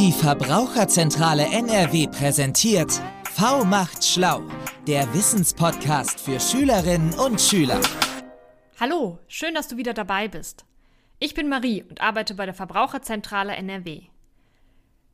Die 0.00 0.12
Verbraucherzentrale 0.12 1.44
NRW 1.44 2.06
präsentiert 2.06 2.90
V 3.34 3.66
macht 3.66 4.02
schlau, 4.02 4.40
der 4.86 5.12
Wissenspodcast 5.12 6.18
für 6.18 6.40
Schülerinnen 6.40 7.12
und 7.18 7.38
Schüler. 7.38 7.78
Hallo, 8.80 9.18
schön, 9.28 9.52
dass 9.52 9.68
du 9.68 9.76
wieder 9.76 9.92
dabei 9.92 10.26
bist. 10.26 10.64
Ich 11.18 11.34
bin 11.34 11.50
Marie 11.50 11.82
und 11.82 12.00
arbeite 12.00 12.34
bei 12.34 12.46
der 12.46 12.54
Verbraucherzentrale 12.54 13.54
NRW. 13.54 14.04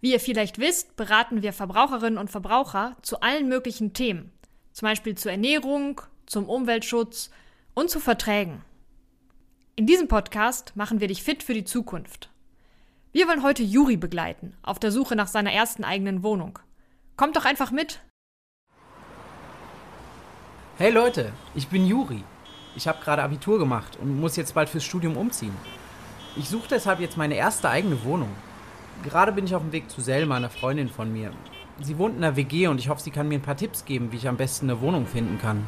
Wie 0.00 0.12
ihr 0.12 0.20
vielleicht 0.20 0.60
wisst, 0.60 0.94
beraten 0.94 1.42
wir 1.42 1.52
Verbraucherinnen 1.52 2.16
und 2.16 2.30
Verbraucher 2.30 2.96
zu 3.02 3.18
allen 3.18 3.48
möglichen 3.48 3.92
Themen, 3.92 4.30
zum 4.72 4.86
Beispiel 4.86 5.16
zur 5.16 5.32
Ernährung, 5.32 6.00
zum 6.26 6.48
Umweltschutz 6.48 7.32
und 7.74 7.90
zu 7.90 7.98
Verträgen. 7.98 8.62
In 9.74 9.86
diesem 9.86 10.06
Podcast 10.06 10.76
machen 10.76 11.00
wir 11.00 11.08
dich 11.08 11.24
fit 11.24 11.42
für 11.42 11.54
die 11.54 11.64
Zukunft. 11.64 12.30
Wir 13.16 13.26
wollen 13.28 13.42
heute 13.42 13.62
Juri 13.62 13.96
begleiten, 13.96 14.52
auf 14.62 14.78
der 14.78 14.92
Suche 14.92 15.16
nach 15.16 15.26
seiner 15.26 15.50
ersten 15.50 15.84
eigenen 15.84 16.22
Wohnung. 16.22 16.58
Kommt 17.16 17.34
doch 17.34 17.46
einfach 17.46 17.70
mit! 17.70 18.02
Hey 20.76 20.90
Leute, 20.90 21.32
ich 21.54 21.68
bin 21.68 21.86
Juri. 21.86 22.22
Ich 22.76 22.86
habe 22.86 23.02
gerade 23.02 23.22
Abitur 23.22 23.58
gemacht 23.58 23.96
und 24.02 24.20
muss 24.20 24.36
jetzt 24.36 24.52
bald 24.52 24.68
fürs 24.68 24.84
Studium 24.84 25.16
umziehen. 25.16 25.56
Ich 26.36 26.50
suche 26.50 26.68
deshalb 26.68 27.00
jetzt 27.00 27.16
meine 27.16 27.36
erste 27.36 27.70
eigene 27.70 28.04
Wohnung. 28.04 28.28
Gerade 29.02 29.32
bin 29.32 29.46
ich 29.46 29.54
auf 29.54 29.62
dem 29.62 29.72
Weg 29.72 29.88
zu 29.88 30.02
Selma, 30.02 30.36
einer 30.36 30.50
Freundin 30.50 30.90
von 30.90 31.10
mir. 31.10 31.30
Sie 31.80 31.96
wohnt 31.96 32.18
in 32.18 32.22
einer 32.22 32.36
WG 32.36 32.66
und 32.66 32.78
ich 32.80 32.90
hoffe, 32.90 33.00
sie 33.00 33.12
kann 33.12 33.28
mir 33.28 33.38
ein 33.38 33.40
paar 33.42 33.56
Tipps 33.56 33.86
geben, 33.86 34.12
wie 34.12 34.16
ich 34.16 34.28
am 34.28 34.36
besten 34.36 34.68
eine 34.68 34.82
Wohnung 34.82 35.06
finden 35.06 35.38
kann. 35.38 35.66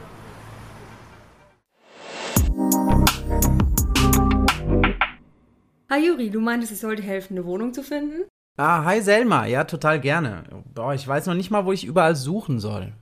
Hi 5.91 6.05
Juri, 6.05 6.29
du 6.29 6.41
meintest, 6.41 6.73
es 6.73 6.81
soll 6.81 6.97
dir 6.97 7.03
helfen, 7.03 7.35
eine 7.39 7.47
Wohnung 7.47 7.73
zu 7.73 7.83
finden? 7.83 8.29
Ah, 8.59 8.85
hi 8.85 9.01
Selma, 9.01 9.47
ja, 9.47 9.65
total 9.65 10.01
gerne. 10.01 10.45
Boah, 10.75 10.93
ich 10.93 11.09
weiß 11.09 11.25
noch 11.27 11.35
nicht 11.35 11.51
mal, 11.51 11.65
wo 11.65 11.73
ich 11.73 11.85
überall 11.85 12.15
suchen 12.15 12.61
soll. 12.61 12.93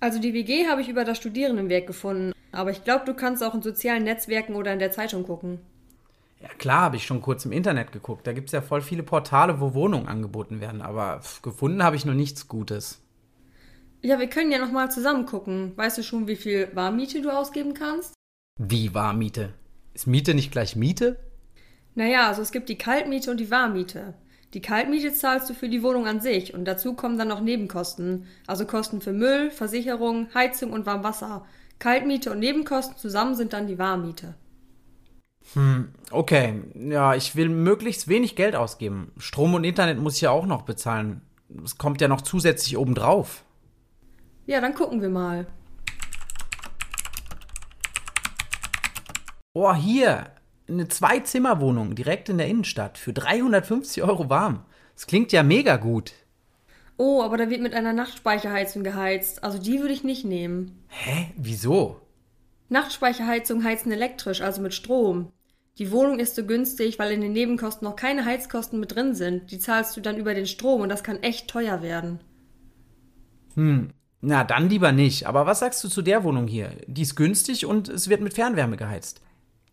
Also 0.00 0.18
die 0.18 0.32
WG 0.34 0.66
habe 0.66 0.80
ich 0.80 0.88
über 0.88 1.04
das 1.04 1.18
Studierendenwerk 1.18 1.86
gefunden, 1.86 2.32
aber 2.52 2.70
ich 2.70 2.84
glaube, 2.84 3.04
du 3.04 3.14
kannst 3.14 3.42
auch 3.42 3.54
in 3.54 3.62
sozialen 3.62 4.04
Netzwerken 4.04 4.54
oder 4.54 4.72
in 4.72 4.78
der 4.78 4.90
Zeitung 4.90 5.24
gucken. 5.24 5.60
Ja, 6.40 6.48
klar, 6.48 6.80
habe 6.82 6.96
ich 6.96 7.04
schon 7.06 7.20
kurz 7.20 7.44
im 7.44 7.52
Internet 7.52 7.92
geguckt. 7.92 8.26
Da 8.26 8.32
gibt 8.32 8.48
es 8.48 8.52
ja 8.52 8.62
voll 8.62 8.80
viele 8.80 9.02
Portale, 9.02 9.60
wo 9.60 9.74
Wohnungen 9.74 10.08
angeboten 10.08 10.60
werden, 10.60 10.80
aber 10.80 11.20
pff, 11.20 11.42
gefunden 11.42 11.82
habe 11.82 11.96
ich 11.96 12.04
noch 12.06 12.14
nichts 12.14 12.48
Gutes. 12.48 13.02
Ja, 14.02 14.18
wir 14.18 14.28
können 14.28 14.50
ja 14.50 14.58
nochmal 14.58 14.90
zusammen 14.90 15.26
gucken. 15.26 15.72
Weißt 15.76 15.98
du 15.98 16.02
schon, 16.02 16.26
wie 16.26 16.36
viel 16.36 16.70
Warmmiete 16.74 17.20
du 17.20 17.30
ausgeben 17.30 17.74
kannst? 17.74 18.14
Wie 18.58 18.94
Warmmiete? 18.94 19.52
Ist 19.92 20.06
Miete 20.06 20.34
nicht 20.34 20.52
gleich 20.52 20.76
Miete? 20.76 21.18
Naja, 21.94 22.28
also 22.28 22.42
es 22.42 22.52
gibt 22.52 22.68
die 22.68 22.78
Kaltmiete 22.78 23.30
und 23.30 23.38
die 23.38 23.50
Warmmiete. 23.50 24.14
Die 24.54 24.60
Kaltmiete 24.60 25.12
zahlst 25.12 25.48
du 25.48 25.54
für 25.54 25.68
die 25.68 25.82
Wohnung 25.82 26.06
an 26.06 26.20
sich 26.20 26.54
und 26.54 26.64
dazu 26.64 26.94
kommen 26.94 27.18
dann 27.18 27.28
noch 27.28 27.40
Nebenkosten, 27.40 28.26
also 28.46 28.66
Kosten 28.66 29.00
für 29.00 29.12
Müll, 29.12 29.50
Versicherung, 29.50 30.28
Heizung 30.34 30.72
und 30.72 30.86
Warmwasser. 30.86 31.46
Kaltmiete 31.78 32.32
und 32.32 32.40
Nebenkosten 32.40 32.96
zusammen 32.96 33.34
sind 33.34 33.52
dann 33.52 33.66
die 33.66 33.78
Warmmiete. 33.78 34.34
Hm, 35.54 35.92
okay. 36.10 36.62
Ja, 36.74 37.14
ich 37.14 37.36
will 37.36 37.48
möglichst 37.48 38.08
wenig 38.08 38.36
Geld 38.36 38.54
ausgeben. 38.54 39.12
Strom 39.18 39.54
und 39.54 39.64
Internet 39.64 39.98
muss 39.98 40.16
ich 40.16 40.22
ja 40.22 40.30
auch 40.30 40.46
noch 40.46 40.62
bezahlen. 40.62 41.22
Es 41.64 41.78
kommt 41.78 42.00
ja 42.00 42.08
noch 42.08 42.20
zusätzlich 42.20 42.76
obendrauf. 42.76 43.44
Ja, 44.46 44.60
dann 44.60 44.74
gucken 44.74 45.00
wir 45.00 45.08
mal. 45.08 45.46
Oh, 49.52 49.74
hier. 49.74 50.26
Eine 50.70 50.86
Zwei-Zimmer-Wohnung 50.86 51.96
direkt 51.96 52.28
in 52.28 52.38
der 52.38 52.46
Innenstadt 52.46 52.96
für 52.96 53.12
350 53.12 54.04
Euro 54.04 54.30
warm. 54.30 54.64
Das 54.94 55.08
klingt 55.08 55.32
ja 55.32 55.42
mega 55.42 55.76
gut. 55.76 56.12
Oh, 56.96 57.22
aber 57.22 57.38
da 57.38 57.50
wird 57.50 57.60
mit 57.60 57.74
einer 57.74 57.92
Nachtspeicherheizung 57.92 58.84
geheizt. 58.84 59.42
Also 59.42 59.58
die 59.58 59.80
würde 59.80 59.94
ich 59.94 60.04
nicht 60.04 60.24
nehmen. 60.24 60.84
Hä? 60.88 61.32
Wieso? 61.36 62.00
Nachtspeicherheizung 62.68 63.64
heizen 63.64 63.90
elektrisch, 63.90 64.42
also 64.42 64.62
mit 64.62 64.72
Strom. 64.74 65.32
Die 65.78 65.90
Wohnung 65.90 66.20
ist 66.20 66.36
so 66.36 66.44
günstig, 66.44 66.98
weil 66.98 67.10
in 67.10 67.20
den 67.20 67.32
Nebenkosten 67.32 67.88
noch 67.88 67.96
keine 67.96 68.24
Heizkosten 68.24 68.78
mit 68.78 68.94
drin 68.94 69.14
sind. 69.14 69.50
Die 69.50 69.58
zahlst 69.58 69.96
du 69.96 70.00
dann 70.00 70.18
über 70.18 70.34
den 70.34 70.46
Strom 70.46 70.82
und 70.82 70.88
das 70.88 71.02
kann 71.02 71.22
echt 71.22 71.48
teuer 71.48 71.82
werden. 71.82 72.20
Hm, 73.54 73.90
na 74.20 74.44
dann 74.44 74.68
lieber 74.68 74.92
nicht. 74.92 75.26
Aber 75.26 75.46
was 75.46 75.60
sagst 75.60 75.82
du 75.82 75.88
zu 75.88 76.02
der 76.02 76.22
Wohnung 76.22 76.46
hier? 76.46 76.70
Die 76.86 77.02
ist 77.02 77.16
günstig 77.16 77.66
und 77.66 77.88
es 77.88 78.08
wird 78.08 78.20
mit 78.20 78.34
Fernwärme 78.34 78.76
geheizt. 78.76 79.20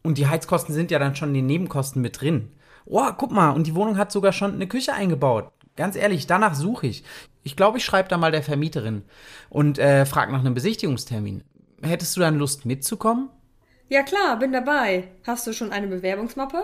Und 0.08 0.18
die 0.18 0.28
Heizkosten 0.28 0.74
sind 0.74 0.90
ja 0.90 1.00
dann 1.00 1.18
schon 1.18 1.28
in 1.28 1.36
den 1.36 1.48
Nebenkosten 1.48 2.02
mit 2.02 2.22
drin. 2.22 2.54
Oh, 2.86 3.12
guck 3.18 3.30
mal, 3.30 3.50
und 3.50 3.68
die 3.68 3.76
Wohnung 3.76 3.98
hat 3.98 4.10
sogar 4.10 4.32
schon 4.32 4.54
eine 4.54 4.66
Küche 4.66 4.94
eingebaut. 4.94 5.52
Ganz 5.76 5.98
ehrlich, 5.98 6.28
danach 6.28 6.56
suche 6.56 6.88
ich. 6.88 7.04
Ich 7.44 7.58
glaube, 7.58 7.78
ich 7.78 7.84
schreibe 7.84 8.08
da 8.08 8.18
mal 8.18 8.32
der 8.32 8.42
Vermieterin 8.42 9.04
und 9.50 9.80
äh, 9.80 10.06
frage 10.06 10.32
nach 10.32 10.40
einem 10.40 10.54
Besichtigungstermin. 10.54 11.44
Hättest 11.82 12.16
du 12.16 12.22
dann 12.22 12.38
Lust 12.38 12.66
mitzukommen? 12.66 13.28
Ja 13.90 14.02
klar, 14.02 14.40
bin 14.40 14.54
dabei. 14.54 15.10
Hast 15.26 15.46
du 15.46 15.52
schon 15.52 15.74
eine 15.74 15.88
Bewerbungsmappe? 15.88 16.64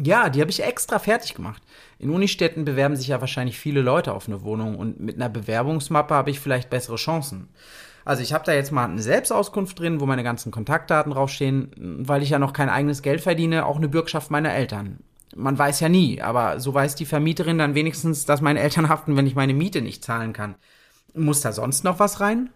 Ja, 0.00 0.28
die 0.28 0.40
habe 0.40 0.52
ich 0.52 0.62
extra 0.62 1.00
fertig 1.00 1.34
gemacht. 1.34 1.60
In 1.98 2.10
Unistädten 2.10 2.64
bewerben 2.64 2.94
sich 2.94 3.08
ja 3.08 3.20
wahrscheinlich 3.20 3.58
viele 3.58 3.80
Leute 3.80 4.12
auf 4.14 4.28
eine 4.28 4.44
Wohnung 4.44 4.78
und 4.78 5.00
mit 5.00 5.16
einer 5.16 5.28
Bewerbungsmappe 5.28 6.14
habe 6.14 6.30
ich 6.30 6.38
vielleicht 6.38 6.70
bessere 6.70 6.94
Chancen. 6.94 7.48
Also 8.04 8.22
ich 8.22 8.32
habe 8.32 8.44
da 8.44 8.52
jetzt 8.52 8.72
mal 8.72 8.84
eine 8.84 9.02
Selbstauskunft 9.02 9.78
drin, 9.78 10.00
wo 10.00 10.06
meine 10.06 10.22
ganzen 10.22 10.50
Kontaktdaten 10.50 11.12
draufstehen, 11.12 11.70
weil 11.76 12.22
ich 12.22 12.30
ja 12.30 12.38
noch 12.38 12.52
kein 12.52 12.68
eigenes 12.68 13.02
Geld 13.02 13.20
verdiene, 13.20 13.66
auch 13.66 13.76
eine 13.76 13.88
Bürgschaft 13.88 14.30
meiner 14.30 14.54
Eltern. 14.54 15.00
Man 15.36 15.58
weiß 15.58 15.80
ja 15.80 15.88
nie, 15.88 16.22
aber 16.22 16.58
so 16.58 16.72
weiß 16.72 16.94
die 16.94 17.04
Vermieterin 17.04 17.58
dann 17.58 17.74
wenigstens, 17.74 18.24
dass 18.24 18.40
meine 18.40 18.60
Eltern 18.60 18.88
haften, 18.88 19.16
wenn 19.16 19.26
ich 19.26 19.34
meine 19.34 19.54
Miete 19.54 19.82
nicht 19.82 20.04
zahlen 20.04 20.32
kann. 20.32 20.54
Muss 21.14 21.42
da 21.42 21.52
sonst 21.52 21.84
noch 21.84 21.98
was 21.98 22.20
rein? 22.20 22.50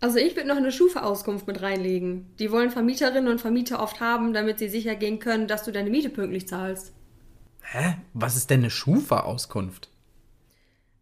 Also 0.00 0.18
ich 0.18 0.36
würde 0.36 0.48
noch 0.48 0.56
eine 0.56 0.72
Schufa-Auskunft 0.72 1.46
mit 1.46 1.62
reinlegen. 1.62 2.34
Die 2.38 2.50
wollen 2.50 2.70
Vermieterinnen 2.70 3.30
und 3.30 3.40
Vermieter 3.40 3.80
oft 3.80 4.00
haben, 4.00 4.34
damit 4.34 4.58
sie 4.58 4.68
sicher 4.68 4.96
gehen 4.96 5.18
können, 5.18 5.46
dass 5.48 5.62
du 5.62 5.72
deine 5.72 5.88
Miete 5.88 6.10
pünktlich 6.10 6.46
zahlst. 6.48 6.92
Hä? 7.62 7.96
Was 8.12 8.36
ist 8.36 8.50
denn 8.50 8.60
eine 8.60 8.70
Schufa-Auskunft? 8.70 9.88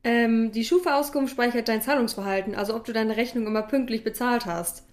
Ähm, 0.05 0.51
die 0.51 0.65
Schufa-Auskunft 0.65 1.33
speichert 1.33 1.69
dein 1.69 1.83
Zahlungsverhalten, 1.83 2.55
also 2.55 2.75
ob 2.75 2.85
du 2.85 2.93
deine 2.93 3.17
Rechnung 3.17 3.47
immer 3.47 3.63
pünktlich 3.63 4.03
bezahlt 4.03 4.47
hast. 4.47 4.85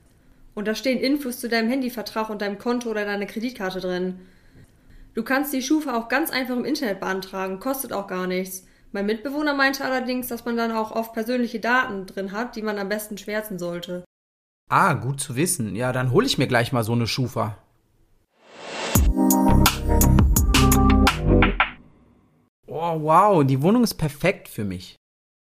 Und 0.53 0.67
da 0.67 0.75
stehen 0.75 0.99
Infos 0.99 1.39
zu 1.39 1.49
deinem 1.49 1.69
Handyvertrag 1.69 2.29
und 2.29 2.41
deinem 2.41 2.59
Konto 2.59 2.89
oder 2.89 3.05
deiner 3.05 3.25
Kreditkarte 3.25 3.79
drin. 3.79 4.19
Du 5.15 5.23
kannst 5.23 5.53
die 5.53 5.63
Schufa 5.63 5.97
auch 5.97 6.09
ganz 6.09 6.29
einfach 6.29 6.55
im 6.55 6.65
Internet 6.65 6.99
beantragen, 6.99 7.59
kostet 7.59 7.91
auch 7.91 8.07
gar 8.07 8.27
nichts. 8.27 8.65
Mein 8.91 9.05
Mitbewohner 9.05 9.53
meinte 9.53 9.83
allerdings, 9.83 10.27
dass 10.27 10.45
man 10.45 10.57
dann 10.57 10.71
auch 10.71 10.91
oft 10.91 11.13
persönliche 11.13 11.59
Daten 11.59 12.05
drin 12.05 12.31
hat, 12.31 12.55
die 12.55 12.61
man 12.61 12.77
am 12.77 12.89
besten 12.89 13.17
schwärzen 13.17 13.57
sollte. 13.57 14.03
Ah, 14.69 14.93
gut 14.93 15.19
zu 15.19 15.35
wissen. 15.35 15.75
Ja, 15.75 15.91
dann 15.91 16.11
hole 16.11 16.27
ich 16.27 16.37
mir 16.37 16.47
gleich 16.47 16.71
mal 16.71 16.83
so 16.83 16.93
eine 16.93 17.07
Schufa. 17.07 17.57
Oh, 22.67 23.01
wow, 23.01 23.43
die 23.43 23.61
Wohnung 23.61 23.83
ist 23.83 23.95
perfekt 23.95 24.47
für 24.47 24.63
mich. 24.63 24.98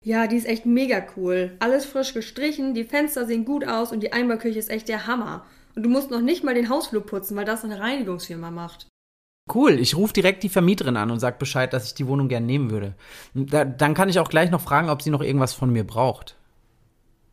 Ja, 0.07 0.29
die 0.29 0.37
ist 0.37 0.47
echt 0.47 0.67
mega 0.67 1.05
cool. 1.17 1.57
Alles 1.59 1.85
frisch 1.85 2.15
gestrichen, 2.15 2.75
die 2.75 2.85
Fenster 2.85 3.27
sehen 3.27 3.45
gut 3.45 3.67
aus 3.67 3.91
und 3.91 4.05
die 4.05 4.13
Einbauküche 4.13 4.57
ist 4.57 4.71
echt 4.71 4.89
der 4.89 5.09
Hammer. 5.09 5.45
Und 5.75 5.83
du 5.83 5.89
musst 5.89 6.13
noch 6.13 6.21
nicht 6.21 6.45
mal 6.45 6.55
den 6.55 6.69
Hausflur 6.69 7.05
putzen, 7.05 7.37
weil 7.37 7.45
das 7.45 7.65
eine 7.65 7.81
Reinigungsfirma 7.81 8.53
macht. 8.53 8.87
Cool, 9.53 9.73
ich 9.81 9.97
rufe 9.97 10.13
direkt 10.13 10.45
die 10.45 10.49
Vermieterin 10.49 10.97
an 10.97 11.11
und 11.11 11.19
sag 11.19 11.41
Bescheid, 11.41 11.73
dass 11.73 11.87
ich 11.89 11.95
die 11.95 12.07
Wohnung 12.07 12.29
gern 12.29 12.47
nehmen 12.47 12.71
würde. 12.71 12.95
Da, 13.35 13.65
dann 13.65 13.95
kann 13.95 14.09
ich 14.09 14.21
auch 14.21 14.29
gleich 14.29 14.53
noch 14.53 14.61
fragen, 14.61 14.91
ob 14.91 15.03
sie 15.03 15.11
noch 15.11 15.23
irgendwas 15.23 15.55
von 15.55 15.73
mir 15.73 15.83
braucht. 15.83 16.37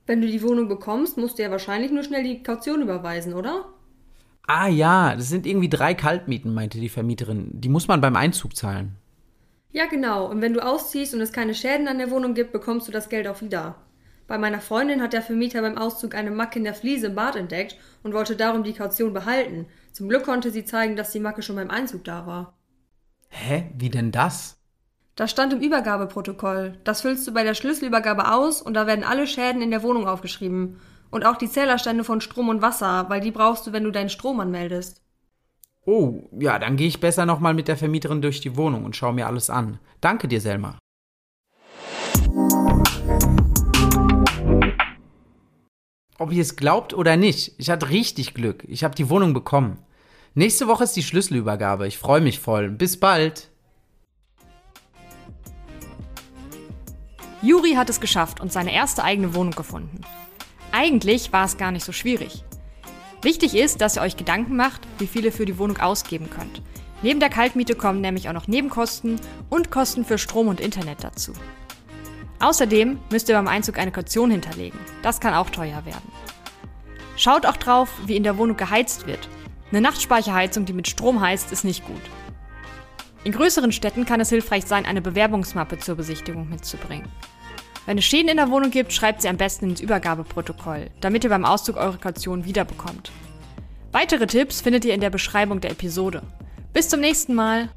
Wenn 0.08 0.22
du 0.22 0.28
die 0.28 0.42
Wohnung 0.42 0.68
bekommst, 0.68 1.16
musst 1.20 1.38
du 1.38 1.44
ja 1.44 1.52
wahrscheinlich 1.52 1.92
nur 1.92 2.02
schnell 2.02 2.24
die 2.24 2.42
Kaution 2.42 2.82
überweisen, 2.82 3.36
oder? 3.36 3.66
Ah 4.48 4.68
ja, 4.68 5.16
das 5.16 5.30
sind 5.30 5.46
irgendwie 5.46 5.70
drei 5.70 5.94
Kaltmieten, 5.94 6.56
meinte 6.56 6.80
die 6.80 6.90
Vermieterin. 6.90 7.52
Die 7.54 7.70
muss 7.70 7.88
man 7.88 8.02
beim 8.02 8.16
Einzug 8.16 8.56
zahlen. 8.56 8.96
Ja, 9.74 9.88
genau. 9.88 10.30
Und 10.30 10.42
wenn 10.42 10.54
du 10.54 10.64
ausziehst 10.64 11.16
und 11.16 11.22
es 11.22 11.34
keine 11.34 11.56
Schäden 11.56 11.88
an 11.88 11.98
der 11.98 12.12
Wohnung 12.12 12.36
gibt, 12.36 12.52
bekommst 12.52 12.88
du 12.88 12.92
das 12.92 13.10
Geld 13.10 13.28
auch 13.28 13.42
wieder. 13.42 13.76
Bei 14.28 14.38
meiner 14.38 14.62
Freundin 14.62 15.02
hat 15.02 15.14
der 15.14 15.24
Vermieter 15.24 15.62
beim 15.62 15.78
Auszug 15.78 16.16
eine 16.16 16.30
Macke 16.32 16.60
in 16.60 16.64
der 16.64 16.76
Fliese 16.76 17.08
im 17.08 17.16
Bad 17.16 17.36
entdeckt 17.36 17.76
und 18.04 18.14
wollte 18.14 18.36
darum 18.36 18.64
die 18.64 18.74
Kaution 18.74 19.14
behalten. 19.14 19.66
Zum 19.92 20.08
Glück 20.08 20.24
konnte 20.24 20.52
sie 20.52 20.64
zeigen, 20.64 20.96
dass 20.96 21.12
die 21.12 21.20
Macke 21.20 21.42
schon 21.42 21.56
beim 21.56 21.72
Einzug 21.72 22.04
da 22.04 22.28
war. 22.28 22.54
Hä? 23.30 23.72
Wie 23.76 23.90
denn 23.90 24.12
das? 24.12 24.60
Das 25.16 25.32
stand 25.32 25.54
im 25.54 25.60
Übergabeprotokoll. 25.60 26.80
Das 26.84 27.02
füllst 27.02 27.28
du 27.28 27.34
bei 27.34 27.44
der 27.44 27.56
Schlüsselübergabe 27.56 28.32
aus 28.32 28.62
und 28.62 28.76
da 28.76 28.86
werden 28.88 29.04
alle 29.04 29.28
Schäden 29.28 29.62
in 29.64 29.72
der 29.72 29.84
Wohnung 29.84 30.08
aufgeschrieben. 30.08 30.80
Und 31.10 31.26
auch 31.26 31.38
die 31.38 31.50
Zählerstände 31.50 32.04
von 32.04 32.22
Strom 32.22 32.50
und 32.50 32.62
Wasser, 32.62 33.06
weil 33.10 33.22
die 33.22 33.32
brauchst 33.32 33.68
du, 33.68 33.74
wenn 33.74 33.84
du 33.84 33.92
deinen 33.92 34.10
Strom 34.10 34.40
anmeldest. 34.40 35.03
Oh, 35.86 36.30
ja, 36.40 36.60
dann 36.60 36.78
gehe 36.78 36.88
ich 36.88 37.02
besser 37.02 37.26
nochmal 37.26 37.54
mit 37.54 37.68
der 37.68 37.76
Vermieterin 37.76 38.22
durch 38.22 38.40
die 38.40 38.56
Wohnung 38.56 38.86
und 38.86 38.96
schaue 38.96 39.14
mir 39.14 39.28
alles 39.28 39.50
an. 39.50 39.80
Danke 40.00 40.30
dir, 40.30 40.40
Selma. 40.40 40.78
Ob 46.18 46.32
ihr 46.32 46.42
es 46.42 46.56
glaubt 46.56 46.94
oder 46.94 47.18
nicht, 47.18 47.54
ich 47.58 47.70
hatte 47.70 47.90
richtig 47.90 48.34
Glück. 48.34 48.64
Ich 48.68 48.86
habe 48.86 48.96
die 48.96 49.10
Wohnung 49.10 49.34
bekommen. 49.34 49.78
Nächste 50.36 50.68
Woche 50.68 50.86
ist 50.86 50.96
die 50.96 51.04
Schlüsselübergabe. 51.04 51.86
Ich 51.86 51.98
freue 51.98 52.22
mich 52.22 52.40
voll. 52.40 52.70
Bis 52.70 52.98
bald. 52.98 53.50
Juri 57.42 57.74
hat 57.74 57.90
es 57.90 58.00
geschafft 58.00 58.40
und 58.40 58.54
seine 58.54 58.74
erste 58.74 59.04
eigene 59.04 59.36
Wohnung 59.36 59.52
gefunden. 59.52 60.00
Eigentlich 60.72 61.34
war 61.34 61.44
es 61.44 61.58
gar 61.58 61.72
nicht 61.72 61.84
so 61.84 61.92
schwierig. 61.92 62.46
Wichtig 63.24 63.56
ist, 63.56 63.80
dass 63.80 63.96
ihr 63.96 64.02
euch 64.02 64.18
Gedanken 64.18 64.58
macht, 64.58 64.82
wie 65.00 65.08
viel 65.08 65.24
ihr 65.24 65.32
für 65.32 65.46
die 65.46 65.58
Wohnung 65.58 65.78
ausgeben 65.78 66.30
könnt. 66.30 66.62
Neben 67.02 67.22
der 67.22 67.30
Kaltmiete 67.30 67.74
kommen 67.74 68.02
nämlich 68.02 68.28
auch 68.28 68.34
noch 68.34 68.48
Nebenkosten 68.48 69.20
und 69.50 69.72
Kosten 69.72 70.04
für 70.04 70.18
Strom 70.18 70.50
und 70.50 70.60
Internet 70.60 71.04
dazu. 71.06 71.32
Außerdem 72.40 73.00
müsst 73.10 73.30
ihr 73.30 73.36
beim 73.36 73.48
Einzug 73.48 73.78
eine 73.78 73.92
Kaution 73.92 74.30
hinterlegen. 74.30 74.78
Das 75.02 75.22
kann 75.22 75.34
auch 75.34 75.50
teuer 75.50 75.86
werden. 75.86 76.12
Schaut 77.16 77.46
auch 77.46 77.56
drauf, 77.56 77.90
wie 78.06 78.18
in 78.18 78.24
der 78.24 78.38
Wohnung 78.38 78.58
geheizt 78.58 79.08
wird. 79.08 79.30
Eine 79.72 79.80
Nachtspeicherheizung, 79.80 80.66
die 80.66 80.74
mit 80.74 80.90
Strom 80.90 81.22
heizt, 81.22 81.54
ist 81.54 81.64
nicht 81.64 81.86
gut. 81.86 82.02
In 83.24 83.32
größeren 83.32 83.72
Städten 83.72 84.06
kann 84.06 84.20
es 84.20 84.30
hilfreich 84.30 84.66
sein, 84.66 84.86
eine 84.86 85.02
Bewerbungsmappe 85.02 85.78
zur 85.78 85.96
Besichtigung 85.96 86.50
mitzubringen. 86.50 87.08
Wenn 87.86 87.98
es 87.98 88.06
Schäden 88.06 88.30
in 88.30 88.38
der 88.38 88.50
Wohnung 88.50 88.72
gibt, 88.72 88.94
schreibt 88.94 89.22
sie 89.22 89.28
am 89.28 89.38
besten 89.38 89.70
ins 89.70 89.82
Übergabeprotokoll, 89.82 90.90
damit 91.02 91.24
ihr 91.24 91.30
beim 91.30 91.46
Auszug 91.46 91.76
eure 91.78 91.98
Kaution 91.98 92.46
wiederbekommt. 92.46 93.12
Weitere 93.92 94.26
Tipps 94.26 94.62
findet 94.62 94.86
ihr 94.86 94.94
in 94.94 95.02
der 95.02 95.10
Beschreibung 95.10 95.60
der 95.60 95.72
Episode. 95.72 96.24
Bis 96.72 96.90
zum 96.90 97.02
nächsten 97.02 97.36
Mal! 97.36 97.70